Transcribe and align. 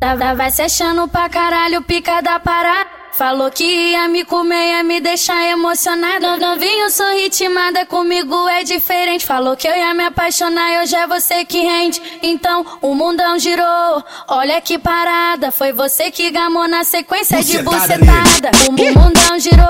Tava 0.00 0.34
vai 0.34 0.50
se 0.50 0.62
achando 0.62 1.06
pra 1.06 1.28
caralho, 1.28 1.82
pica 1.82 2.22
da 2.22 2.40
parada. 2.40 2.88
Falou 3.12 3.50
que 3.50 3.64
ia 3.64 4.08
me 4.08 4.24
comer, 4.24 4.70
ia 4.70 4.82
me 4.82 4.98
deixar 4.98 5.44
emocionada. 5.46 6.38
Novinho, 6.38 6.88
sou 6.88 7.12
ritmada, 7.12 7.84
comigo 7.84 8.48
é 8.48 8.64
diferente. 8.64 9.26
Falou 9.26 9.54
que 9.58 9.68
eu 9.68 9.76
ia 9.76 9.92
me 9.92 10.04
apaixonar, 10.04 10.72
e 10.72 10.82
hoje 10.82 10.96
é 10.96 11.06
você 11.06 11.44
que 11.44 11.60
rende. 11.60 12.00
Então 12.22 12.64
o 12.80 12.94
mundão 12.94 13.38
girou, 13.38 14.02
olha 14.26 14.58
que 14.62 14.78
parada. 14.78 15.52
Foi 15.52 15.70
você 15.70 16.10
que 16.10 16.30
gamou 16.30 16.66
na 16.66 16.82
sequência 16.82 17.44
de 17.44 17.58
bucetada. 17.62 18.50
O 18.68 18.72
mundão 18.72 19.38
girou, 19.38 19.66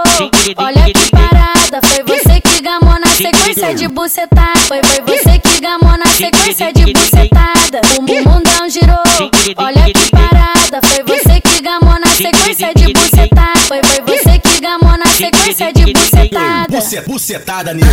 olha 0.57 0.85
que 0.85 1.11
parada. 1.11 1.81
Foi 1.89 2.05
você 2.05 2.41
que 2.41 2.63
gamou 2.63 3.01
na 3.01 3.09
sequência 3.09 3.75
de 3.75 3.89
bucetada. 3.89 4.61
Foi, 4.69 4.81
foi 4.85 5.01
você 5.03 5.39
que 5.41 5.61
gamou 5.61 5.99
na 5.99 6.07
sequência 6.07 6.73
de 6.73 6.93
bucetada. 6.93 7.81
O 7.99 8.03
mundão 8.03 8.69
girou, 8.69 9.03
olha 9.57 9.85
que 9.93 10.00
sequência 12.21 12.73
de 12.75 12.93
bucetada. 12.93 13.61
Foi, 13.67 13.81
foi 13.83 14.01
você 14.03 14.39
que 14.39 14.61
gamou 14.61 14.97
na 14.99 15.07
sequência 15.07 15.73
de 15.73 15.93
bucetada. 15.93 16.67
Buce, 16.69 17.01
bucetada 17.03 17.73
nele. 17.73 17.89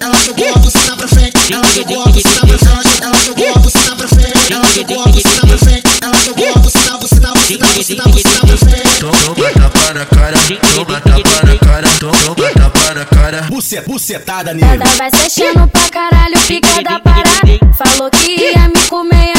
Ela 0.00 0.14
jogou 0.24 0.48
a 0.48 0.58
buceta 0.58 0.96
pra 0.96 1.08
frente, 1.08 1.52
ela 1.52 1.64
jogou 1.72 2.02
a 2.02 2.08
buceta 2.08 2.46
pra 2.46 2.58
frente, 2.58 3.02
ela 3.02 3.16
jogou 3.24 3.52
a 3.52 3.58
buceta 3.58 3.96
pra 3.96 4.08
frente, 4.08 4.52
ela 4.52 4.64
jogou 4.72 5.00
a 5.00 5.08
buceta 5.08 5.46
pra 5.46 5.58
frente, 5.58 5.82
ela 6.02 6.14
jogou 6.24 6.48
a 6.48 6.58
buceta, 6.58 6.98
buceta, 6.98 7.28
buceta, 7.32 7.66
buceta, 7.74 8.08
buceta 8.08 8.46
pra 8.46 8.56
frente. 8.56 9.00
Toma 9.00 9.50
tapa 9.52 9.94
na 9.94 10.06
cara, 10.06 10.38
toma 10.74 11.00
tapa 11.00 11.46
na 11.46 11.58
cara, 11.58 11.88
toma 11.98 12.52
tapa 12.52 12.94
na 12.94 13.04
cara. 13.04 13.42
Buce, 13.48 13.80
bucetada 13.82 14.52
nele. 14.54 14.82
Ela 14.82 14.84
vai 14.96 15.10
se 15.10 15.42
achando 15.42 15.68
pra 15.68 15.88
caralho, 15.88 16.38
pica 16.46 16.82
da 16.82 16.98
parada. 17.00 17.30
Falou 17.76 18.10
que 18.10 18.36
ia 18.36 18.68
me 18.68 18.80
comer, 18.88 19.29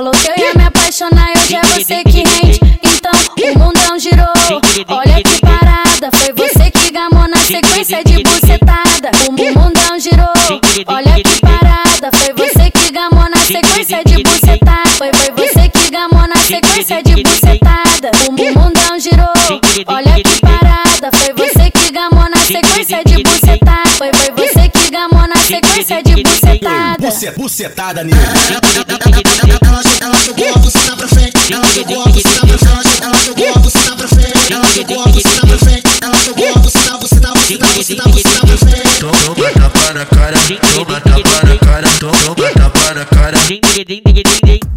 Falou 0.00 0.14
que 0.14 0.30
eu 0.30 0.46
ia 0.46 0.54
me 0.54 0.64
apaixonar, 0.64 1.28
hoje 1.36 1.56
é 1.56 1.62
você 1.62 2.02
que 2.04 2.22
rende. 2.22 2.58
Então 2.82 3.12
o 3.36 3.58
mundão 3.58 3.98
girou, 3.98 4.32
olha 4.88 5.22
que 5.22 5.40
parada. 5.42 6.10
Foi 6.14 6.32
você 6.32 6.70
que 6.70 6.90
gamou 6.90 7.28
na 7.28 7.36
sequência 7.36 8.02
de 8.02 8.22
bucetada. 8.22 9.10
O 9.28 9.32
mundão 9.32 10.00
girou, 10.00 10.32
olha 10.86 11.22
que 11.22 11.40
parada. 11.42 12.10
Foi 12.16 12.32
você 12.32 12.70
que 12.70 12.92
gamou 12.92 13.28
na 13.28 13.36
sequência 13.44 14.02
de 14.02 14.22
bucetada. 14.22 14.88
Foi, 14.96 15.10
foi 15.12 15.32
você 15.32 15.68
que 15.68 15.90
gamou 15.90 16.26
na 16.26 16.36
sequência 16.36 17.02
de 17.02 17.22
bucetada. 17.22 18.10
O 18.26 18.32
mundão 18.32 18.98
girou, 18.98 19.34
olha 19.86 20.14
que 20.14 20.40
parada. 20.40 21.10
Foi 21.12 21.34
você 21.34 21.70
que 21.70 21.92
gamou 21.92 22.26
na 22.30 22.38
sequência 22.38 23.02
de 23.04 23.22
bucetada. 23.22 23.90
Foi, 23.98 24.10
foi 24.14 24.30
você 24.30 24.66
que 24.66 24.90
gamou 24.90 25.28
na 25.28 25.36
sequência 25.36 26.02
de 26.02 26.22
bucetada. 26.22 26.96
Buce, 26.98 27.30
bucetada 27.32 28.02
nele. 28.02 28.18
Buceta 38.08 38.46
pra 38.46 38.56
frente. 38.58 39.00
Toma 39.00 39.50
tapa 39.52 39.92
na 39.94 40.04
cara, 40.06 40.36
toma 40.74 41.00
tapa 41.00 41.46
na 41.46 41.56
cara, 41.58 41.88
toma 41.98 42.52
tapa 42.52 42.94
na 42.94 43.04
cara. 43.04 44.69